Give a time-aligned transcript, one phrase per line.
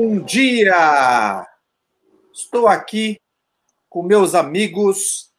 [0.00, 1.44] Bom dia!
[2.32, 3.18] Estou aqui
[3.90, 5.32] com meus amigos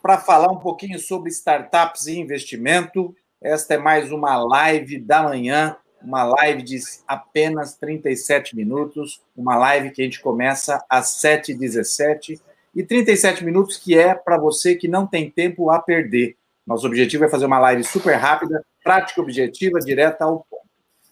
[0.00, 3.14] para falar um pouquinho sobre startups e investimento.
[3.42, 9.90] Esta é mais uma live da manhã, uma live de apenas 37 minutos, uma live
[9.90, 12.40] que a gente começa às 7h17
[12.74, 16.38] e 37 minutos que é para você que não tem tempo a perder.
[16.66, 20.64] Nosso objetivo é fazer uma live super rápida, prática, objetiva, direta ao ponto.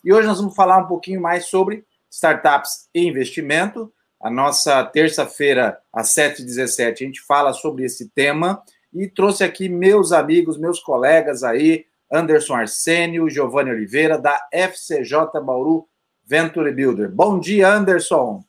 [0.02, 3.90] E hoje nós vamos falar um pouquinho mais sobre startups e investimento.
[4.20, 8.62] A nossa terça-feira, às 7h17, a gente fala sobre esse tema
[8.92, 15.88] e trouxe aqui meus amigos, meus colegas aí, Anderson Arsênio, Giovanni Oliveira, da FCJ Bauru
[16.24, 17.10] Venture Builder.
[17.10, 18.44] Bom dia, Anderson.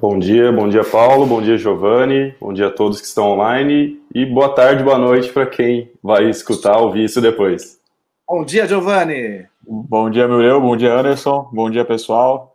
[0.00, 4.00] Bom dia, bom dia, Paulo, bom dia, Giovanni, bom dia a todos que estão online
[4.12, 7.78] e boa tarde, boa noite para quem vai escutar, ouvir isso depois.
[8.26, 9.46] Bom dia, Giovanni.
[9.62, 12.51] Bom dia, Mureu, bom dia, Anderson, bom dia, pessoal.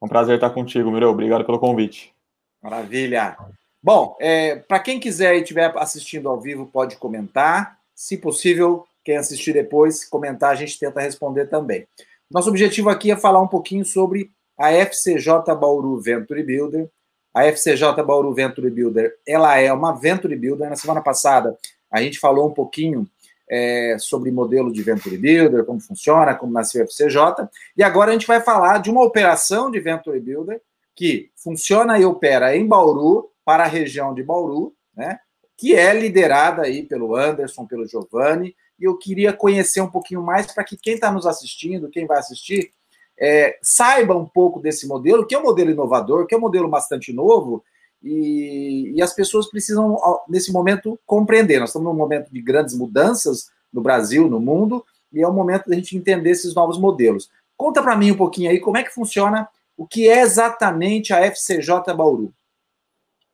[0.00, 1.10] Um prazer estar contigo, Mireu.
[1.10, 2.14] Obrigado pelo convite.
[2.62, 3.36] Maravilha.
[3.82, 7.78] Bom, é, para quem quiser e estiver assistindo ao vivo, pode comentar.
[7.94, 11.86] Se possível, quem assistir depois, comentar, a gente tenta responder também.
[12.30, 16.88] Nosso objetivo aqui é falar um pouquinho sobre a FCJ Bauru Venture Builder.
[17.34, 20.70] A FCJ Bauru Venture Builder, ela é uma Venture Builder.
[20.70, 21.56] Na semana passada,
[21.90, 23.06] a gente falou um pouquinho
[23.48, 27.48] é, sobre modelo de Venture Builder, como funciona, como nasceu a FCJ.
[27.76, 30.60] E agora a gente vai falar de uma operação de Venture Builder
[30.94, 35.18] que funciona e opera em Bauru, para a região de Bauru, né?
[35.56, 40.52] que é liderada aí pelo Anderson, pelo Giovanni, e eu queria conhecer um pouquinho mais
[40.52, 42.72] para que quem está nos assistindo, quem vai assistir,
[43.18, 46.68] é, saiba um pouco desse modelo, que é um modelo inovador, que é um modelo
[46.68, 47.64] bastante novo,
[48.04, 49.96] e, e, as pessoas precisam,
[50.28, 51.58] nesse momento, compreender.
[51.58, 55.70] Nós estamos num momento de grandes mudanças no Brasil, no mundo, e é o momento
[55.70, 57.30] da gente entender esses novos modelos.
[57.56, 61.20] Conta para mim um pouquinho aí como é que funciona, o que é exatamente a
[61.24, 62.30] FCJ Bauru.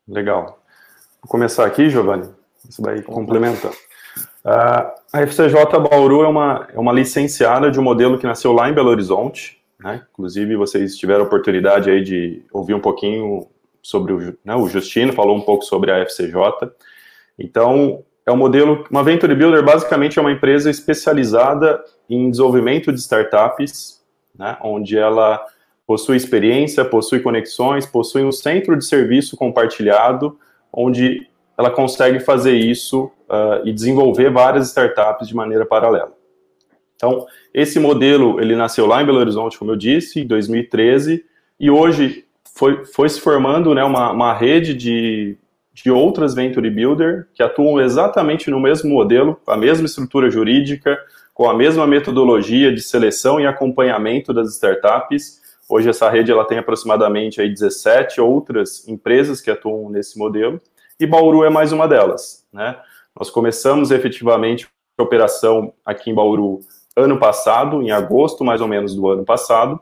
[0.06, 0.62] Legal.
[1.20, 2.28] Vou começar aqui, Giovanni.
[2.68, 3.74] Isso vai complementando.
[4.44, 8.68] Uh, a FCJ Bauru é uma, é uma licenciada de um modelo que nasceu lá
[8.68, 9.60] em Belo Horizonte.
[9.80, 10.06] Né?
[10.12, 13.48] Inclusive, vocês tiveram a oportunidade aí de ouvir um pouquinho
[13.82, 16.70] sobre o, né, o Justino, falou um pouco sobre a FCJ.
[17.38, 23.00] Então, é um modelo, uma Venture Builder basicamente é uma empresa especializada em desenvolvimento de
[23.00, 24.02] startups,
[24.36, 25.44] né, onde ela
[25.86, 30.38] possui experiência, possui conexões, possui um centro de serviço compartilhado,
[30.72, 31.26] onde
[31.58, 36.12] ela consegue fazer isso uh, e desenvolver várias startups de maneira paralela.
[36.94, 41.24] Então, esse modelo, ele nasceu lá em Belo Horizonte, como eu disse, em 2013,
[41.58, 42.24] e hoje
[42.54, 45.36] foi, foi se formando né, uma, uma rede de,
[45.72, 50.98] de outras Venture Builder que atuam exatamente no mesmo modelo, com a mesma estrutura jurídica,
[51.32, 55.40] com a mesma metodologia de seleção e acompanhamento das startups.
[55.68, 60.60] Hoje essa rede ela tem aproximadamente aí 17 outras empresas que atuam nesse modelo
[61.00, 62.46] e Bauru é mais uma delas.
[62.52, 62.76] Né?
[63.18, 64.68] Nós começamos efetivamente
[64.98, 66.60] a operação aqui em Bauru
[66.94, 69.80] ano passado, em agosto mais ou menos do ano passado,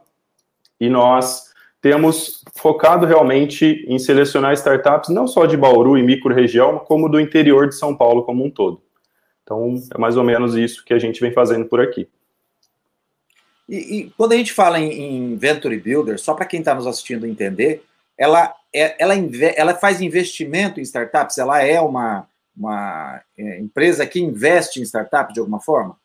[0.80, 1.47] e nós
[1.80, 7.68] temos focado realmente em selecionar startups não só de Bauru e micro-região, como do interior
[7.68, 8.82] de São Paulo como um todo.
[9.42, 12.08] Então, é mais ou menos isso que a gente vem fazendo por aqui.
[13.68, 16.86] E, e quando a gente fala em, em Venture Builder, só para quem está nos
[16.86, 17.82] assistindo entender,
[18.16, 19.14] ela, é, ela,
[19.56, 21.38] ela faz investimento em startups?
[21.38, 25.96] Ela é uma, uma é, empresa que investe em startups de alguma forma?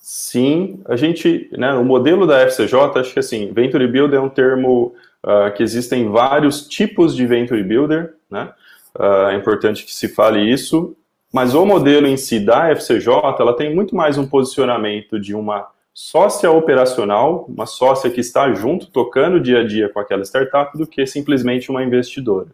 [0.00, 4.30] Sim, a gente, né, o modelo da FCJ, acho que assim, Venture Builder é um
[4.30, 8.50] termo uh, que existem vários tipos de Venture Builder, né,
[8.98, 10.96] uh, é importante que se fale isso,
[11.30, 15.68] mas o modelo em si da FCJ, ela tem muito mais um posicionamento de uma
[15.92, 20.86] sócia operacional, uma sócia que está junto, tocando dia a dia com aquela startup, do
[20.86, 22.48] que simplesmente uma investidora,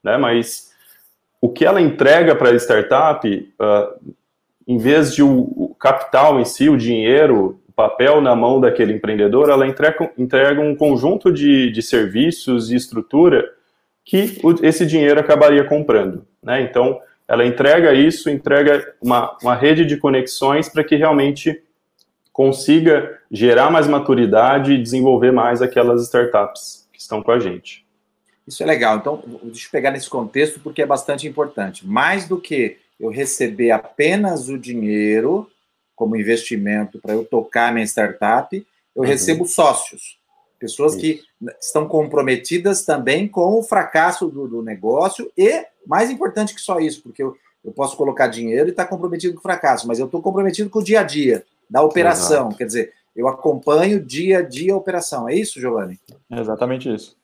[0.00, 0.72] né, mas
[1.40, 3.28] o que ela entrega para a startup,
[3.60, 4.14] uh,
[4.66, 9.50] em vez de o, capital em si, o dinheiro, o papel na mão daquele empreendedor,
[9.50, 13.44] ela entrega, entrega um conjunto de, de serviços e estrutura
[14.04, 16.26] que o, esse dinheiro acabaria comprando.
[16.42, 16.62] Né?
[16.62, 21.62] Então, ela entrega isso, entrega uma, uma rede de conexões para que realmente
[22.32, 27.84] consiga gerar mais maturidade e desenvolver mais aquelas startups que estão com a gente.
[28.46, 28.96] Isso é legal.
[28.96, 31.86] Então, deixa eu pegar nesse contexto porque é bastante importante.
[31.86, 35.50] Mais do que eu receber apenas o dinheiro
[35.94, 38.54] como investimento para eu tocar minha startup,
[38.94, 39.08] eu uhum.
[39.08, 40.18] recebo sócios,
[40.58, 41.00] pessoas Isso.
[41.00, 41.22] que
[41.60, 47.02] estão comprometidas também com o fracasso do, do, negócio e, mais importante que só isso,
[47.02, 50.06] porque eu, eu posso colocar dinheiro e estar tá comprometido com o fracasso, mas eu
[50.06, 52.56] estou comprometido com o dia a dia da operação, Exato.
[52.56, 55.28] quer dizer, eu acompanho dia a dia a operação.
[55.28, 56.00] É isso, Giovanni?
[56.30, 57.16] É exatamente isso.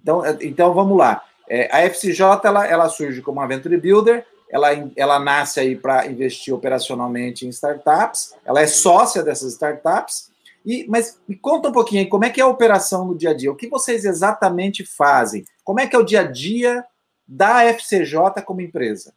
[0.00, 1.24] Então, é, então vamos lá.
[1.48, 6.06] É, a FCJ ela, ela surge como uma Venture Builder, ela, ela nasce aí para
[6.06, 10.30] investir operacionalmente em startups, ela é sócia dessas startups.
[10.64, 13.30] E, mas me conta um pouquinho aí, como é que é a operação no dia
[13.30, 13.52] a dia?
[13.52, 15.44] O que vocês exatamente fazem?
[15.62, 16.84] Como é que é o dia a dia
[17.26, 19.14] da FCJ como empresa?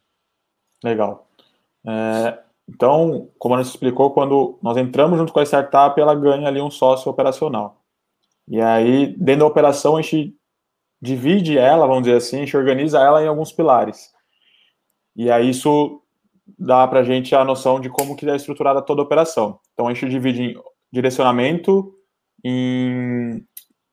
[0.82, 1.26] Legal.
[1.86, 2.38] É,
[2.68, 6.60] então, como a gente explicou, quando nós entramos junto com a startup, ela ganha ali
[6.60, 7.80] um sócio operacional.
[8.46, 10.36] E aí, dentro da operação, a gente
[11.02, 14.12] divide ela, vamos dizer assim, a gente organiza ela em alguns pilares.
[15.16, 16.02] E aí isso
[16.58, 19.58] dá para a gente a noção de como que é estruturada toda a operação.
[19.72, 20.54] Então, a gente divide em
[20.92, 21.94] direcionamento,
[22.44, 23.44] em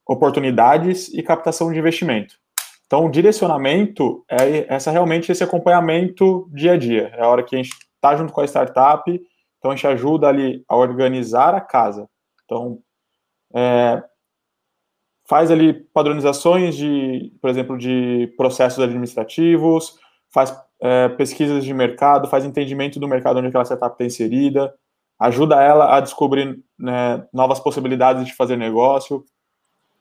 [0.07, 2.35] oportunidades e captação de investimento.
[2.85, 7.11] Então, o direcionamento é essa realmente esse acompanhamento dia a dia.
[7.13, 9.11] É a hora que a gente está junto com a startup,
[9.57, 12.09] então a gente ajuda ali a organizar a casa.
[12.45, 12.79] Então,
[13.53, 14.01] é,
[15.27, 19.99] faz ali padronizações de, por exemplo, de processos administrativos,
[20.29, 24.73] faz é, pesquisas de mercado, faz entendimento do mercado onde aquela startup está inserida,
[25.19, 29.25] ajuda ela a descobrir né, novas possibilidades de fazer negócio.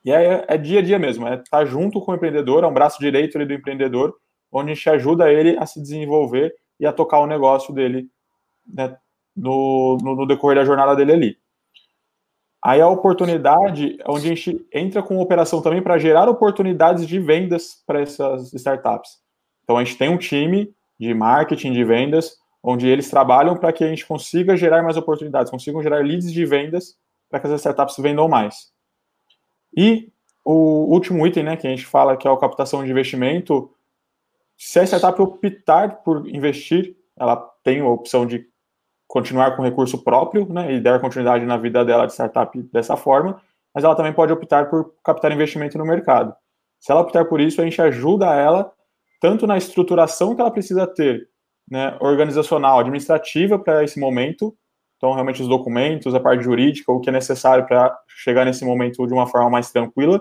[0.05, 2.67] E é, é, dia a dia mesmo, é estar tá junto com o empreendedor, é
[2.67, 4.15] um braço direito do empreendedor,
[4.53, 8.09] onde a gente ajuda ele a se desenvolver e a tocar o negócio dele
[8.67, 8.97] né,
[9.35, 11.39] no, no, no, decorrer da jornada dele ali.
[12.63, 17.19] Aí a oportunidade é onde a gente entra com operação também para gerar oportunidades de
[17.19, 19.26] vendas para essas startups.
[19.67, 23.83] Então a gente tem um time de marketing de vendas, onde eles trabalham para que
[23.83, 26.97] a gente consiga gerar mais oportunidades, consigam gerar leads de vendas
[27.29, 28.73] para que as startups vendam mais.
[29.77, 30.09] E
[30.45, 33.71] o último item, né, que a gente fala que é a captação de investimento,
[34.57, 38.49] se a startup optar por investir, ela tem a opção de
[39.09, 43.41] continuar com recurso próprio né, e dar continuidade na vida dela de startup dessa forma,
[43.75, 46.35] mas ela também pode optar por captar investimento no mercado.
[46.79, 48.73] Se ela optar por isso, a gente ajuda ela
[49.21, 51.29] tanto na estruturação que ela precisa ter,
[51.71, 54.57] né, organizacional, administrativa para esse momento,
[54.97, 59.07] então realmente os documentos, a parte jurídica, o que é necessário para chegar nesse momento
[59.07, 60.21] de uma forma mais tranquila,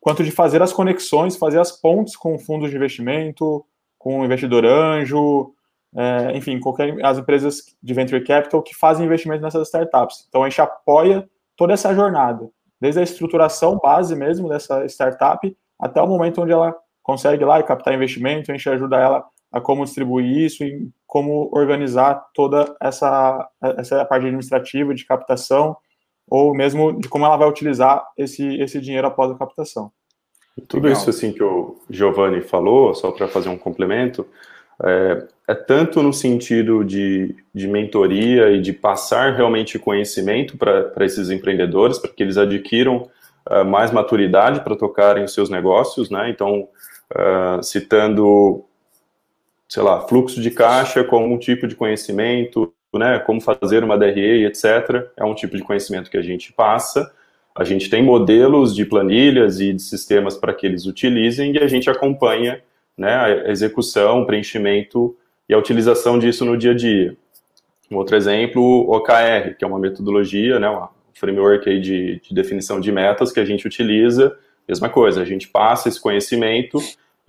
[0.00, 3.64] quanto de fazer as conexões, fazer as pontes com fundos de investimento,
[3.98, 5.52] com o investidor anjo,
[5.96, 10.26] é, enfim, qualquer as empresas de venture capital que fazem investimento nessas startups.
[10.28, 12.48] Então a gente apoia toda essa jornada,
[12.80, 16.74] desde a estruturação base mesmo dessa startup até o momento onde ela
[17.08, 21.48] consegue lá e captar investimento, a gente ajuda ela a como distribuir isso e como
[21.54, 25.74] organizar toda essa, essa parte administrativa de captação
[26.28, 29.90] ou mesmo de como ela vai utilizar esse, esse dinheiro após a captação.
[30.68, 31.00] Tudo Legal.
[31.00, 34.26] isso assim que o Giovanni falou, só para fazer um complemento,
[34.84, 41.30] é, é, tanto no sentido de, de mentoria e de passar realmente conhecimento para esses
[41.30, 43.08] empreendedores, para que eles adquiram
[43.48, 46.28] uh, mais maturidade para tocarem os seus negócios, né?
[46.28, 46.68] Então,
[47.12, 48.64] uh, citando,
[49.68, 53.18] sei lá, fluxo de caixa como um tipo de conhecimento, né?
[53.20, 55.10] Como fazer uma DRE, etc.
[55.16, 57.12] É um tipo de conhecimento que a gente passa.
[57.54, 61.66] A gente tem modelos de planilhas e de sistemas para que eles utilizem e a
[61.66, 62.62] gente acompanha
[62.96, 65.16] né, a execução, preenchimento
[65.48, 67.16] e a utilização disso no dia a dia.
[67.90, 72.34] Um outro exemplo, o OKR, que é uma metodologia, né, um framework aí de, de
[72.34, 74.36] definição de metas que a gente utiliza.
[74.68, 76.78] Mesma coisa, a gente passa esse conhecimento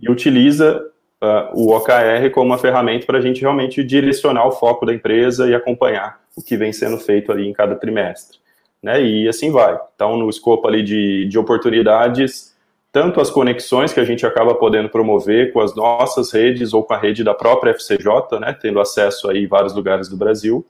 [0.01, 0.85] e utiliza
[1.21, 5.49] uh, o OKR como uma ferramenta para a gente realmente direcionar o foco da empresa
[5.49, 8.39] e acompanhar o que vem sendo feito ali em cada trimestre.
[8.81, 9.77] Né, e assim vai.
[9.93, 12.55] Então, no escopo ali de, de oportunidades,
[12.93, 16.93] tanto as conexões que a gente acaba podendo promover com as nossas redes ou com
[16.93, 20.65] a rede da própria FCJ, né, tendo acesso aí em vários lugares do Brasil,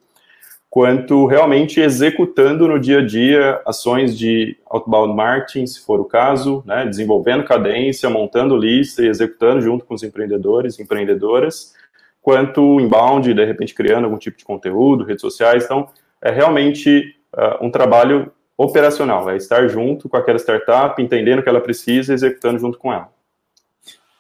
[0.70, 6.64] quanto realmente executando no dia a dia ações de outbound marketing, se for o caso,
[6.66, 11.74] né, desenvolvendo cadência, montando lista e executando junto com os empreendedores e empreendedoras,
[12.22, 15.66] quanto inbound, de repente criando algum tipo de conteúdo, redes sociais.
[15.66, 15.90] Então,
[16.22, 21.50] é realmente uh, um trabalho operacional, é estar junto com aquela startup, entendendo o que
[21.50, 23.10] ela precisa e executando junto com ela.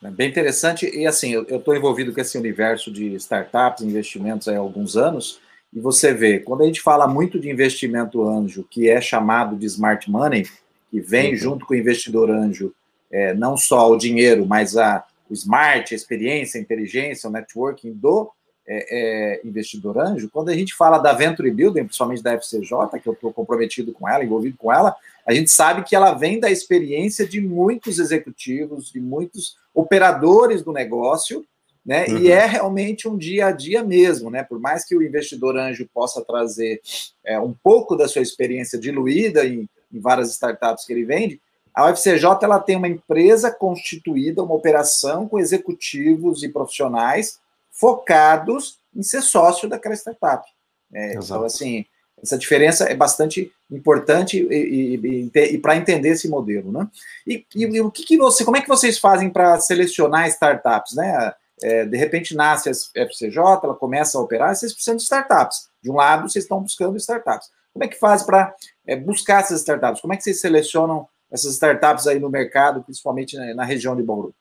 [0.02, 4.58] É bem interessante, e assim, eu estou envolvido com esse universo de startups, investimentos há
[4.58, 5.42] alguns anos,
[5.74, 9.66] e você vê, quando a gente fala muito de investimento anjo, que é chamado de
[9.68, 10.48] smart money,
[10.90, 11.38] que vem uhum.
[11.38, 12.74] junto com o investidor anjo,
[13.12, 17.94] é, não só o dinheiro, mas a, o smart, a experiência, a inteligência, o networking
[17.94, 18.32] do
[18.68, 23.08] é, é, investidor anjo, quando a gente fala da Venture Building, principalmente da FCJ, que
[23.08, 24.96] eu estou comprometido com ela, envolvido com ela,
[25.26, 30.72] a gente sabe que ela vem da experiência de muitos executivos, de muitos operadores do
[30.72, 31.46] negócio,
[31.86, 32.06] né?
[32.08, 32.18] Uhum.
[32.20, 34.44] E é realmente um dia a dia mesmo, né?
[34.44, 36.82] Por mais que o investidor anjo possa trazer
[37.26, 41.42] é, um pouco da sua experiência diluída em, em, várias startups que ele vende,
[41.74, 47.40] a UFCJ ela tem uma empresa constituída, uma operação com executivos e profissionais
[47.72, 50.46] focados em ser sócio daquela startup.
[50.94, 51.86] É, então, assim,
[52.22, 56.88] essa diferença é bastante importante e, e, e, e para entender esse modelo, né?
[57.26, 57.46] E,
[57.82, 61.34] o que, que, você, como é que vocês fazem para selecionar startups, né?
[61.62, 65.70] É, de repente nasce a FCJ, ela começa a operar, vocês precisam de startups.
[65.82, 67.50] De um lado, vocês estão buscando startups.
[67.74, 68.54] Como é que faz para
[68.86, 70.02] é, buscar essas startups?
[70.02, 74.04] Como é que vocês selecionam essas startups aí no mercado, principalmente na, na região de
[74.04, 74.34] Bauru?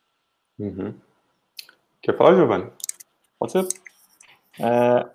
[0.59, 0.95] Uhum.
[2.03, 2.71] Quer falar, Giovanni?
[3.39, 3.69] Pode ser.
[4.59, 5.07] É,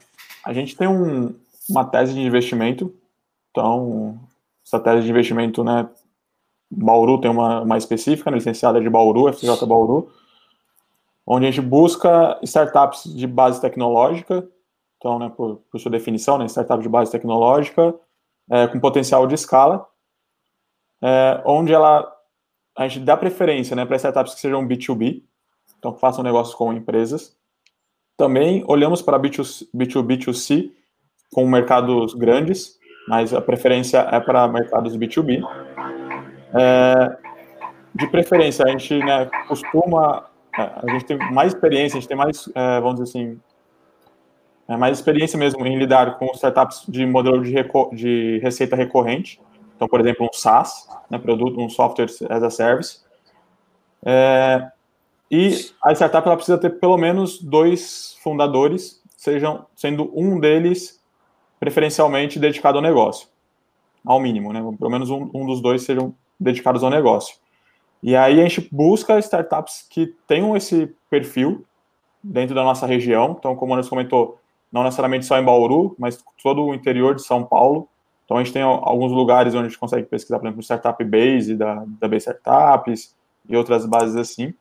[0.46, 1.36] a gente tem um,
[1.70, 2.94] uma tese de investimento.
[3.52, 4.20] Então,
[4.66, 5.90] essa tese de investimento, né,
[6.70, 10.12] Bauru tem uma, uma específica, né, licenciada de Bauru, FCJ Bauru,
[11.26, 14.48] onde a gente busca startups de base tecnológica,
[14.98, 17.94] então, né, por, por sua definição, né, startup de base tecnológica,
[18.50, 19.86] é, com potencial de escala,
[21.02, 22.10] é, onde ela,
[22.78, 25.24] a gente dá preferência né, para startups que sejam B2B,
[25.78, 27.36] então que façam negócios com empresas.
[28.16, 30.72] Também olhamos para B2, B2B, B2C,
[31.34, 35.44] com mercados grandes, mas a preferência é para mercados B2B.
[36.54, 37.18] É,
[37.96, 42.50] de preferência, a gente né, costuma, a gente tem mais experiência, a gente tem mais,
[42.54, 43.40] é, vamos dizer assim,
[44.68, 47.54] é, mais experiência mesmo em lidar com startups de modelo de,
[47.94, 49.42] de receita recorrente.
[49.76, 53.02] Então, por exemplo, um SaaS, né, produto, um software as a service.
[54.06, 54.70] É,
[55.30, 61.02] e a startup ela precisa ter pelo menos dois fundadores, sejam sendo um deles
[61.60, 63.28] preferencialmente dedicado ao negócio,
[64.06, 64.62] ao mínimo, né?
[64.78, 67.38] Pelo menos um, um dos dois sejam dedicados ao negócio.
[68.04, 71.66] E aí a gente busca startups que tenham esse perfil
[72.22, 73.36] dentro da nossa região.
[73.40, 77.44] Então, como o comentou, não necessariamente só em Bauru, mas todo o interior de São
[77.44, 77.88] Paulo.
[78.26, 81.02] Então, a gente tem alguns lugares onde a gente consegue pesquisar, por exemplo, o Startup
[81.04, 83.16] Base da, da Base Startups
[83.48, 84.54] e outras bases assim.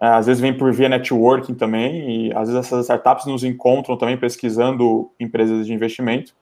[0.00, 3.96] É, às vezes vem por via networking também, e às vezes essas startups nos encontram
[3.96, 6.34] também pesquisando empresas de investimento.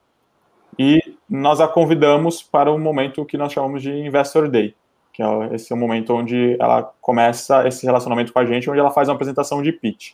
[0.78, 4.75] E nós a convidamos para um momento que nós chamamos de Investor Day,
[5.21, 8.81] que é esse é o momento onde ela começa esse relacionamento com a gente, onde
[8.81, 10.12] ela faz uma apresentação de pitch.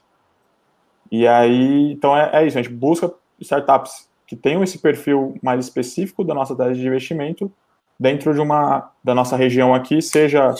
[1.10, 5.64] E aí, então é, é isso, a gente busca startups que tenham esse perfil mais
[5.64, 7.52] específico da nossa tese de investimento
[7.98, 10.52] dentro de uma da nossa região aqui, seja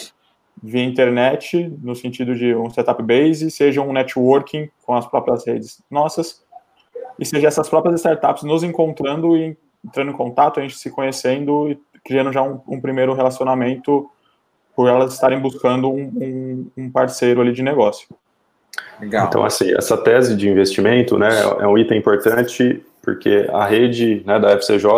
[0.62, 5.83] via internet, no sentido de um setup base, seja um networking com as próprias redes
[5.91, 6.43] nossas,
[7.19, 11.71] e seja essas próprias startups nos encontrando e entrando em contato, a gente se conhecendo
[11.71, 14.09] e criando já um, um primeiro relacionamento
[14.76, 18.06] por elas estarem buscando um, um, um, parceiro ali de negócio.
[19.00, 19.26] Legal.
[19.26, 21.30] Então, assim, essa tese de investimento, né,
[21.61, 24.90] é um item importante porque a rede né, da FCJ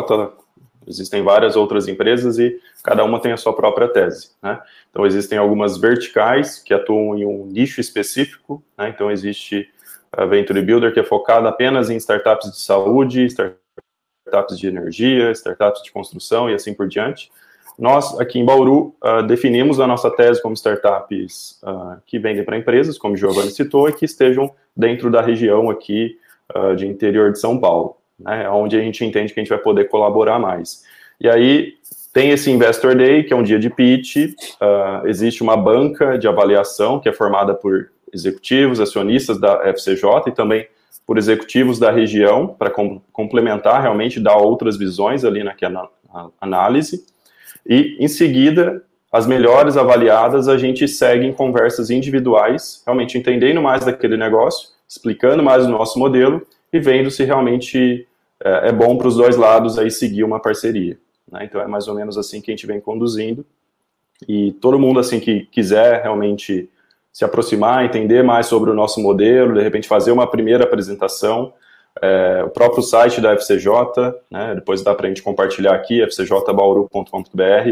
[0.88, 4.30] Existem várias outras empresas e cada uma tem a sua própria tese.
[4.42, 4.58] Né?
[4.90, 8.62] Então, existem algumas verticais que atuam em um nicho específico.
[8.76, 8.88] Né?
[8.88, 9.68] Então, existe
[10.10, 15.82] a Venture Builder, que é focada apenas em startups de saúde, startups de energia, startups
[15.82, 17.30] de construção e assim por diante.
[17.78, 22.58] Nós, aqui em Bauru, uh, definimos a nossa tese como startups uh, que vendem para
[22.58, 26.16] empresas, como o Giovanni citou, e que estejam dentro da região aqui
[26.56, 29.58] uh, de interior de São Paulo né, onde a gente entende que a gente vai
[29.58, 30.82] poder colaborar mais.
[31.20, 31.74] E aí
[32.12, 34.16] tem esse Investor Day, que é um dia de pitch,
[35.04, 40.66] existe uma banca de avaliação que é formada por executivos, acionistas da FCJ e também
[41.06, 45.88] por executivos da região, para com, complementar, realmente dar outras visões ali naquela
[46.40, 47.04] análise.
[47.68, 48.82] E, em seguida,
[49.12, 55.42] as melhores avaliadas, a gente segue em conversas individuais, realmente entendendo mais daquele negócio, explicando
[55.42, 58.06] mais o nosso modelo e vendo se realmente
[58.42, 60.98] é, é bom para os dois lados aí seguir uma parceria.
[61.30, 61.44] Né?
[61.44, 63.44] Então é mais ou menos assim que a gente vem conduzindo.
[64.26, 66.68] E todo mundo assim que quiser realmente
[67.12, 71.52] se aproximar, entender mais sobre o nosso modelo, de repente fazer uma primeira apresentação,
[72.02, 73.70] é, o próprio site da FCJ,
[74.30, 77.70] né, depois dá para a gente compartilhar aqui, fcjbauru.com.br.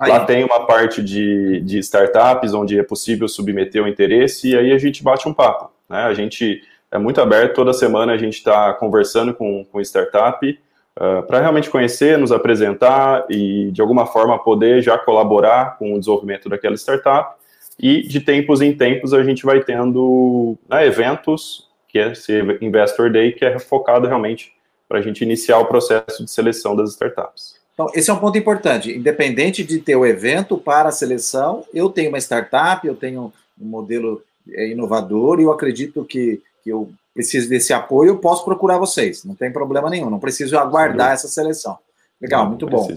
[0.00, 4.72] Lá tem uma parte de, de startups onde é possível submeter o interesse e aí
[4.72, 5.70] a gente bate um papo.
[5.88, 5.98] Né?
[5.98, 10.58] A gente é muito aberto, toda semana a gente está conversando com, com startup uh,
[11.02, 15.98] ah, para realmente conhecer, nos apresentar e de alguma forma poder já colaborar com o
[15.98, 17.36] desenvolvimento daquela startup.
[17.78, 22.32] E de tempos em tempos a gente vai tendo né, eventos, que é esse
[22.62, 24.52] Investor Day, que é focado realmente
[24.88, 27.56] para a gente iniciar o processo de seleção das startups.
[27.74, 28.90] Então, esse é um ponto importante.
[28.90, 33.64] Independente de ter o evento para a seleção, eu tenho uma startup, eu tenho um
[33.66, 38.78] modelo é inovador e eu acredito que, que eu preciso desse apoio, eu posso procurar
[38.78, 41.14] vocês, não tem problema nenhum, não preciso aguardar Sim.
[41.14, 41.78] essa seleção.
[42.20, 42.88] Legal, não, muito bom.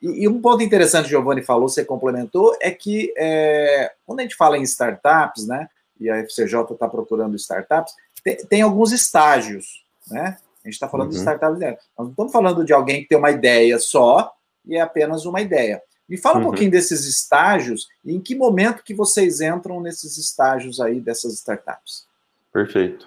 [0.00, 4.36] E, e, um ponto interessante, Giovanni falou, você complementou, é que é, quando a gente
[4.36, 7.94] fala em startups, né, e a FCJ está procurando startups,
[8.24, 10.38] tem, tem, alguns estágios, né?
[10.64, 11.12] A gente está falando uhum.
[11.12, 14.32] de startups, nós não estamos falando de alguém que tem uma ideia só
[14.66, 15.80] e é apenas uma ideia.
[16.08, 16.44] Me fala um uhum.
[16.46, 22.06] pouquinho desses estágios e em que momento que vocês entram nesses estágios aí dessas startups.
[22.52, 23.06] Perfeito.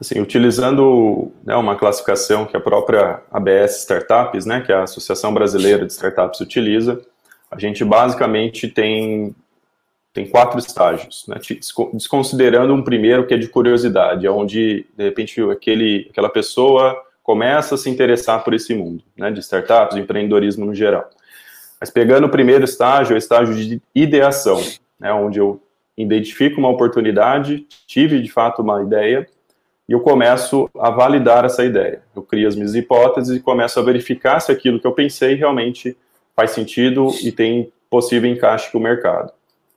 [0.00, 5.32] Assim, utilizando né, uma classificação que a própria ABS Startups, né, que é a Associação
[5.32, 7.00] Brasileira de Startups utiliza,
[7.50, 9.34] a gente basicamente tem,
[10.14, 11.36] tem quatro estágios, né,
[11.92, 17.78] desconsiderando um primeiro que é de curiosidade, onde, de repente, aquele, aquela pessoa começa a
[17.78, 21.10] se interessar por esse mundo, né, de startups, de empreendedorismo no geral.
[21.80, 24.62] Mas pegando o primeiro estágio, é o estágio de ideação,
[25.00, 25.60] né, onde eu
[25.98, 29.26] identifico uma oportunidade, tive de fato uma ideia,
[29.88, 32.02] e eu começo a validar essa ideia.
[32.14, 35.96] Eu crio as minhas hipóteses e começo a verificar se aquilo que eu pensei realmente
[36.36, 39.32] faz sentido e tem possível encaixe com o mercado.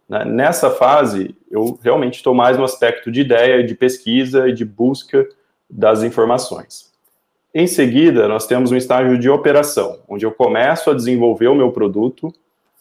[0.07, 4.63] Né, nessa fase, eu realmente estou mais no aspecto de ideia, de pesquisa e de
[4.63, 5.27] busca
[5.69, 6.87] das informações.
[7.53, 11.71] Em seguida, nós temos um estágio de operação, onde eu começo a desenvolver o meu
[11.71, 12.31] produto,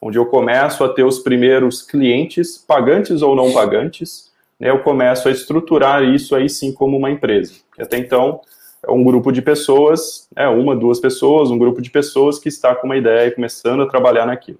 [0.00, 4.30] onde eu começo a ter os primeiros clientes, pagantes ou não pagantes,
[4.60, 7.54] né, eu começo a estruturar isso aí sim como uma empresa.
[7.78, 8.40] Até então
[8.86, 12.74] é um grupo de pessoas, é uma, duas pessoas, um grupo de pessoas que está
[12.74, 14.58] com uma ideia e começando a trabalhar naquilo.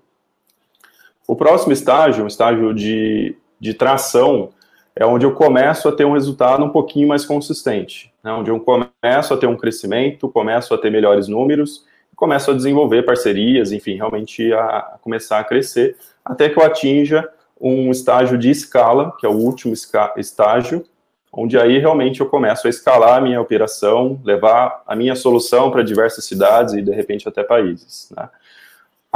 [1.27, 4.51] O próximo estágio, um estágio de, de tração,
[4.95, 8.59] é onde eu começo a ter um resultado um pouquinho mais consistente, né, onde eu
[8.61, 11.85] começo a ter um crescimento, começo a ter melhores números,
[12.17, 17.29] começo a desenvolver parcerias, enfim, realmente a, começar a crescer, até que eu atinja
[17.61, 19.75] um estágio de escala, que é o último
[20.17, 20.85] estágio,
[21.31, 25.83] onde aí realmente eu começo a escalar a minha operação, levar a minha solução para
[25.83, 28.11] diversas cidades e de repente até países.
[28.17, 28.29] Né?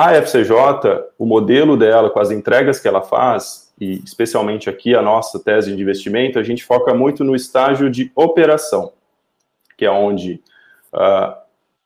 [0.02, 0.54] A FCJ,
[1.18, 5.76] o modelo dela, com as entregas que ela faz, e especialmente aqui a nossa tese
[5.76, 8.94] de investimento, a gente foca muito no estágio de operação,
[9.76, 10.42] que é onde
[10.94, 11.34] uh,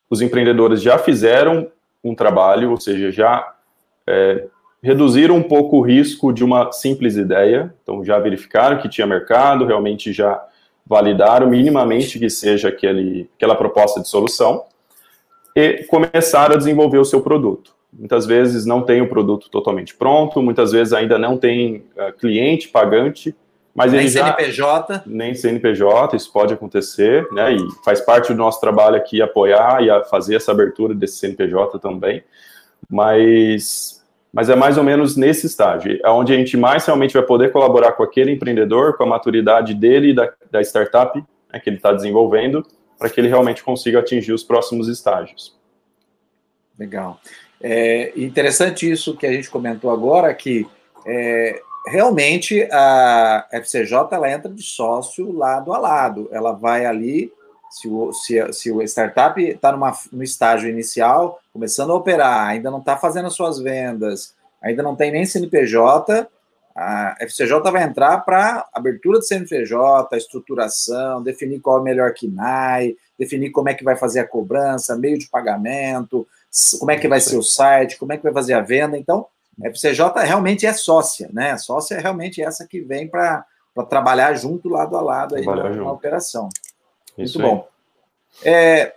[0.08, 1.66] os empreendedores já fizeram
[2.04, 3.52] um trabalho, ou seja, já
[4.06, 4.46] é,
[4.80, 9.66] reduziram um pouco o risco de uma simples ideia, então já verificaram que tinha mercado,
[9.66, 10.40] realmente já
[10.86, 14.66] validaram minimamente que seja aquele, aquela proposta de solução,
[15.56, 17.74] e começaram a desenvolver o seu produto.
[17.96, 22.68] Muitas vezes não tem o produto totalmente pronto, muitas vezes ainda não tem uh, cliente
[22.68, 23.34] pagante,
[23.74, 25.02] mas nem CNPJ.
[25.04, 27.54] nem CNPJ, isso pode acontecer, né?
[27.54, 32.22] E faz parte do nosso trabalho aqui apoiar e fazer essa abertura desse CNPJ também.
[32.88, 37.22] Mas, mas é mais ou menos nesse estágio, é onde a gente mais realmente vai
[37.22, 41.18] poder colaborar com aquele empreendedor, com a maturidade dele e da, da startup
[41.52, 42.64] né, que ele está desenvolvendo,
[42.96, 45.58] para que ele realmente consiga atingir os próximos estágios.
[46.78, 47.18] Legal.
[47.66, 50.68] É interessante isso que a gente comentou agora, que
[51.06, 56.28] é, realmente a FCJ ela entra de sócio lado a lado.
[56.30, 57.32] Ela vai ali,
[57.70, 59.74] se o, se, se o startup está
[60.12, 64.94] no estágio inicial, começando a operar, ainda não está fazendo as suas vendas, ainda não
[64.94, 66.28] tem nem CNPJ,
[66.76, 72.94] a FCJ vai entrar para abertura de CNPJ, estruturação, definir qual é o melhor KINAI,
[73.18, 76.26] definir como é que vai fazer a cobrança, meio de pagamento,
[76.78, 78.96] como é que vai ser o site, como é que vai fazer a venda.
[78.96, 79.26] Então,
[79.62, 81.52] a FCJ realmente é sócia, né?
[81.52, 83.44] A sócia é realmente essa que vem para
[83.88, 86.48] trabalhar junto, lado a lado, aí na, na, operação.
[87.18, 87.68] Isso Muito bom.
[88.44, 88.94] É,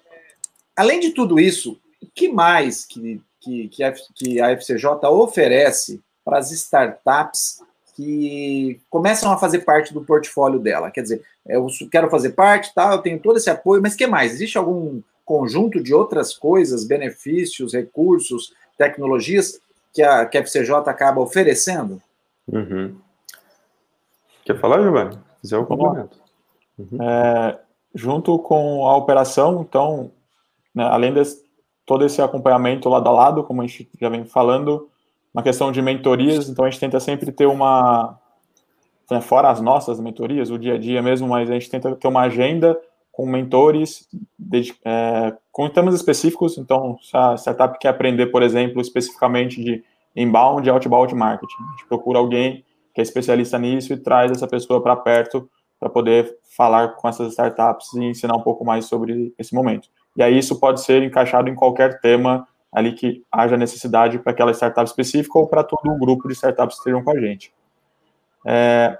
[0.75, 6.01] além de tudo isso, o que mais que, que, que, a, que a FCJ oferece
[6.23, 7.61] para as startups
[7.95, 10.91] que começam a fazer parte do portfólio dela?
[10.91, 14.33] Quer dizer, eu quero fazer parte, tá, eu tenho todo esse apoio, mas que mais?
[14.33, 19.59] Existe algum conjunto de outras coisas, benefícios, recursos, tecnologias
[19.93, 22.01] que a, que a FCJ acaba oferecendo?
[22.47, 22.95] Uhum.
[24.45, 25.19] Quer falar, Giovanni?
[25.41, 26.17] Fizer o complemento.
[26.79, 26.97] Uhum.
[27.01, 27.59] É,
[27.93, 30.11] junto com a operação, então,
[30.73, 31.21] né, além de
[31.85, 34.87] todo esse acompanhamento lado a lado, como a gente já vem falando,
[35.33, 38.17] uma questão de mentorias, então a gente tenta sempre ter uma,
[39.11, 42.07] né, fora as nossas mentorias, o dia a dia mesmo, mas a gente tenta ter
[42.07, 42.79] uma agenda
[43.17, 44.07] com mentores
[44.85, 46.55] é, com temas específicos.
[46.55, 49.83] Então, se a startup quer aprender, por exemplo, especificamente de
[50.15, 54.47] inbound e outbound marketing, a gente procura alguém que é especialista nisso e traz essa
[54.47, 55.49] pessoa para perto
[55.79, 59.89] para poder falar com essas startups e ensinar um pouco mais sobre esse momento.
[60.15, 64.51] E aí isso pode ser encaixado em qualquer tema ali que haja necessidade para aquela
[64.51, 67.51] startup específica ou para todo o grupo de startups que estejam com a gente.
[68.45, 68.99] É,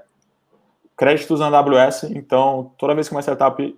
[0.95, 3.77] créditos na AWS, então toda vez que uma startup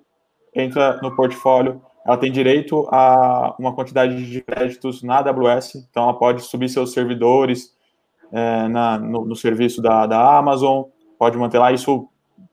[0.53, 6.13] entra no portfólio, ela tem direito a uma quantidade de créditos na AWS, então ela
[6.13, 7.75] pode subir seus servidores
[8.31, 10.83] é, na, no, no, serviço da, da Amazon,
[11.17, 12.07] pode manter lá, isso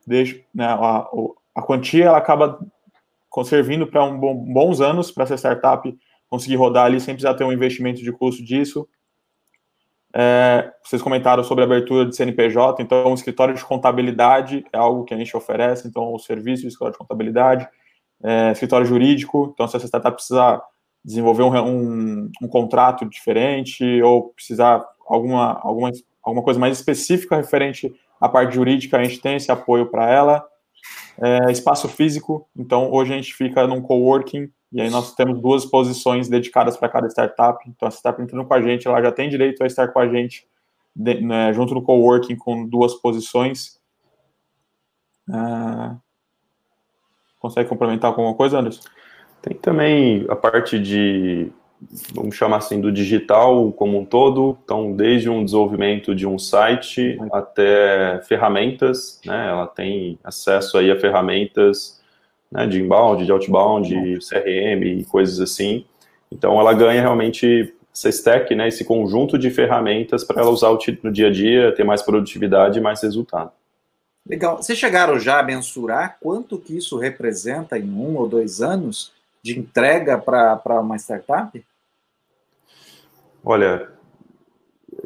[0.06, 1.06] deixa, né, a,
[1.54, 2.58] a quantia ela acaba
[3.44, 5.94] servindo para um bom, bons anos para essa startup
[6.28, 8.88] conseguir rodar ali sem precisar ter um investimento de custo disso.
[10.14, 15.04] É, vocês comentaram sobre a abertura de CNPJ, então o escritório de contabilidade é algo
[15.04, 17.68] que a gente oferece, então o serviço de escritório de contabilidade,
[18.22, 20.62] é, escritório jurídico, então se essa startup precisar
[21.04, 27.94] desenvolver um, um, um, contrato diferente ou precisar alguma, alguma, alguma coisa mais específica referente
[28.20, 30.44] à parte jurídica, a gente tem esse apoio para ela.
[31.18, 35.64] É, espaço físico, então hoje a gente fica num coworking e aí nós temos duas
[35.64, 37.58] posições dedicadas para cada startup.
[37.68, 40.08] Então a startup entrando com a gente, ela já tem direito a estar com a
[40.08, 40.46] gente
[40.94, 43.80] de, né, junto no coworking com duas posições.
[45.30, 45.96] Ah,
[47.48, 48.88] consegue complementar com alguma coisa, Anderson?
[49.42, 51.50] Tem também a parte de,
[52.14, 54.58] vamos chamar assim, do digital como um todo.
[54.64, 59.48] Então, desde um desenvolvimento de um site até ferramentas, né?
[59.48, 62.02] Ela tem acesso aí a ferramentas
[62.50, 65.84] né, de inbound, de outbound, de CRM e coisas assim.
[66.30, 70.70] Então ela ganha realmente essa stack, né, esse conjunto de ferramentas para ela usar
[71.02, 73.50] no dia a dia, ter mais produtividade e mais resultado.
[74.28, 74.56] Legal.
[74.56, 79.12] Vocês chegaram já a mensurar quanto que isso representa em um ou dois anos
[79.42, 81.64] de entrega para uma startup?
[83.44, 83.88] Olha,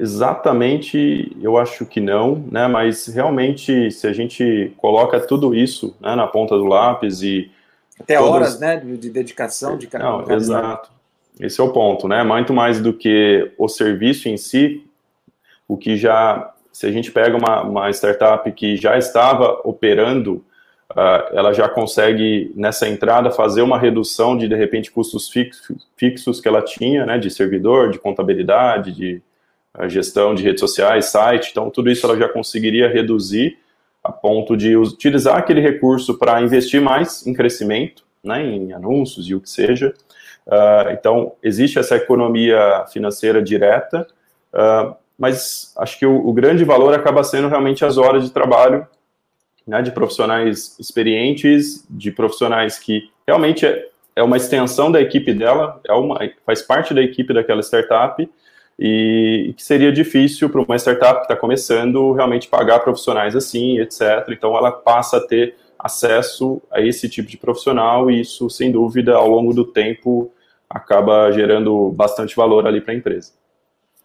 [0.00, 2.66] Exatamente, eu acho que não, né?
[2.66, 7.50] Mas realmente, se a gente coloca tudo isso né, na ponta do lápis e
[7.98, 8.32] até todas...
[8.32, 10.04] horas, né, de, de dedicação de cada.
[10.04, 10.90] Não, exato.
[11.38, 12.22] Esse é o ponto, né?
[12.22, 14.86] Muito mais do que o serviço em si,
[15.68, 20.44] o que já, se a gente pega uma, uma startup que já estava operando,
[20.92, 25.30] uh, ela já consegue nessa entrada fazer uma redução de de repente custos
[25.96, 29.22] fixos, que ela tinha, né, de servidor, de contabilidade, de
[29.72, 33.56] a gestão de redes sociais, site, então tudo isso ela já conseguiria reduzir
[34.02, 39.34] a ponto de utilizar aquele recurso para investir mais em crescimento, né, em anúncios e
[39.34, 39.94] o que seja.
[40.46, 44.06] Uh, então, existe essa economia financeira direta,
[44.52, 48.86] uh, mas acho que o, o, grande valor acaba sendo realmente as horas de trabalho
[49.66, 55.78] né, de profissionais experientes, de profissionais que realmente é, é uma extensão da equipe dela,
[55.86, 58.26] é uma, faz parte da equipe daquela startup,
[58.78, 64.26] e que seria difícil para uma startup que está começando realmente pagar profissionais assim, etc.
[64.30, 69.16] Então ela passa a ter acesso a esse tipo de profissional e isso, sem dúvida,
[69.16, 70.32] ao longo do tempo
[70.68, 73.32] acaba gerando bastante valor ali para a empresa.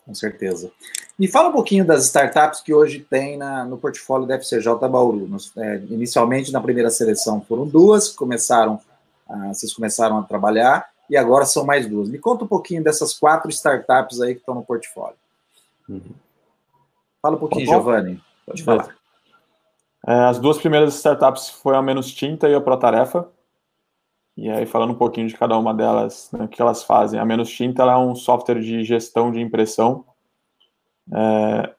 [0.06, 0.72] Com certeza.
[1.18, 5.28] Me fala um pouquinho das startups que hoje tem na, no portfólio da FCJ Bauru.
[5.28, 8.80] Nos, é, inicialmente, na primeira seleção, foram duas que começaram,
[9.28, 12.10] ah, vocês começaram a trabalhar e agora são mais duas.
[12.10, 15.18] Me conta um pouquinho dessas quatro startups aí que estão no portfólio.
[15.90, 16.02] Uhum.
[17.22, 18.22] Fala um pouquinho, Giovanni.
[18.46, 18.96] Pode falar.
[20.08, 23.28] É, as duas primeiras startups foi a Menos Tinta e a Protarefa.
[24.38, 27.20] E aí, falando um pouquinho de cada uma delas, né, o que elas fazem.
[27.20, 30.04] A Menos Tinta é um software de gestão de impressão,
[31.14, 31.74] é,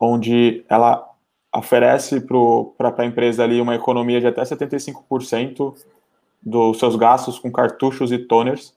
[0.00, 1.06] onde ela
[1.54, 5.74] oferece para a empresa ali uma economia de até 75%
[6.42, 8.74] dos seus gastos com cartuchos e toners,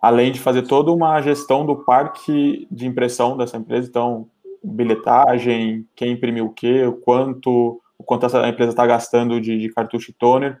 [0.00, 4.26] além de fazer toda uma gestão do parque de impressão dessa empresa, então
[4.64, 9.68] bilhetagem, quem imprimiu o quê, o quanto, o quanto essa empresa está gastando de, de
[9.68, 10.58] cartucho e toner,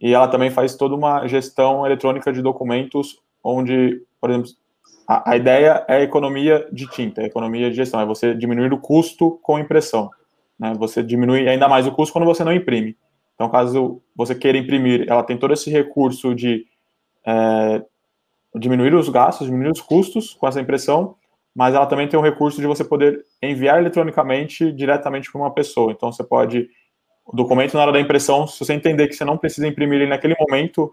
[0.00, 4.50] e ela também faz toda uma gestão eletrônica de documentos, onde, por exemplo,
[5.08, 8.72] a, a ideia é a economia de tinta, a economia de gestão, é você diminuir
[8.72, 10.10] o custo com impressão,
[10.58, 10.74] né?
[10.78, 12.96] Você diminui ainda mais o custo quando você não imprime.
[13.34, 16.66] Então, caso você queira imprimir, ela tem todo esse recurso de
[17.24, 17.82] é,
[18.56, 21.14] diminuir os gastos, diminuir os custos com essa impressão,
[21.54, 25.92] mas ela também tem o recurso de você poder enviar eletronicamente diretamente para uma pessoa.
[25.92, 26.68] Então, você pode,
[27.30, 30.08] o documento na hora da impressão, se você entender que você não precisa imprimir ele
[30.08, 30.90] naquele momento,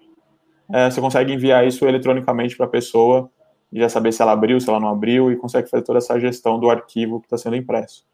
[0.72, 3.32] é, você consegue enviar isso eletronicamente para a pessoa
[3.72, 6.20] e já saber se ela abriu, se ela não abriu, e consegue fazer toda essa
[6.20, 8.06] gestão do arquivo que está sendo impresso.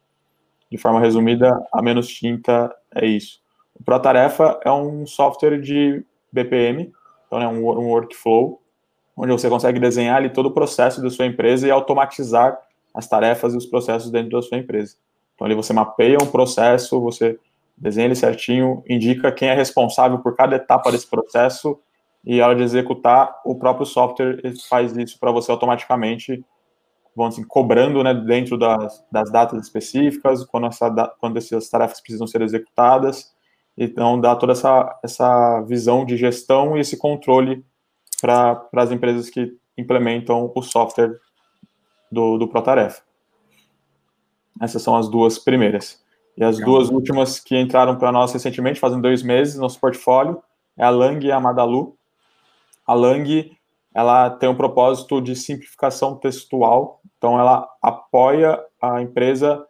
[0.70, 3.42] De forma resumida, a menos tinta é isso.
[3.74, 6.92] O Protarefa é um software de BPM,
[7.26, 8.62] então é um, um workflow,
[9.16, 12.56] onde você consegue desenhar ali todo o processo da sua empresa e automatizar
[12.94, 14.94] as tarefas e os processos dentro da sua empresa.
[15.34, 17.38] Então ali você mapeia um processo, você
[17.76, 21.78] desenha ele certinho, indica quem é responsável por cada etapa desse processo
[22.24, 26.44] e a hora de executar, o próprio software faz isso para você automaticamente
[27.14, 32.26] vamos assim, cobrando né, dentro das, das datas específicas, quando, essa, quando essas tarefas precisam
[32.26, 33.32] ser executadas.
[33.76, 37.64] Então, dá toda essa, essa visão de gestão e esse controle
[38.20, 41.18] para as empresas que implementam o software
[42.10, 43.02] do, do ProTarefa.
[44.60, 46.01] Essas são as duas primeiras.
[46.36, 50.42] E as duas últimas que entraram para nós recentemente, fazem dois meses, nosso portfólio,
[50.76, 51.96] é a Lang e a Madalu.
[52.86, 53.56] A Lang,
[53.94, 59.64] ela tem um propósito de simplificação textual, então ela apoia a empresa